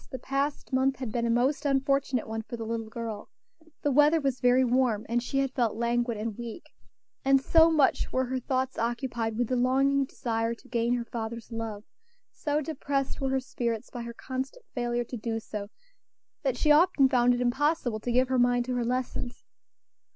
the 0.09 0.17
past 0.17 0.73
month 0.73 0.95
had 0.95 1.11
been 1.11 1.27
a 1.27 1.29
most 1.29 1.63
unfortunate 1.63 2.27
one 2.27 2.41
for 2.41 2.57
the 2.57 2.65
little 2.65 2.89
girl; 2.89 3.29
the 3.83 3.91
weather 3.91 4.19
was 4.19 4.39
very 4.39 4.63
warm, 4.65 5.05
and 5.07 5.21
she 5.21 5.37
had 5.37 5.53
felt 5.53 5.75
languid 5.75 6.17
and 6.17 6.39
weak, 6.39 6.71
and 7.23 7.39
so 7.39 7.69
much 7.69 8.11
were 8.11 8.25
her 8.25 8.39
thoughts 8.39 8.79
occupied 8.79 9.37
with 9.37 9.47
the 9.47 9.55
longing 9.55 10.03
desire 10.05 10.55
to 10.55 10.67
gain 10.67 10.95
her 10.95 11.05
father's 11.05 11.51
love, 11.51 11.83
so 12.31 12.61
depressed 12.61 13.21
were 13.21 13.29
her 13.29 13.39
spirits 13.39 13.91
by 13.91 14.01
her 14.01 14.11
constant 14.15 14.65
failure 14.73 15.03
to 15.03 15.17
do 15.17 15.39
so, 15.39 15.67
that 16.41 16.57
she 16.57 16.71
often 16.71 17.07
found 17.07 17.35
it 17.35 17.39
impossible 17.39 17.99
to 17.99 18.11
give 18.11 18.27
her 18.27 18.39
mind 18.39 18.65
to 18.65 18.73
her 18.73 18.83
lessons. 18.83 19.43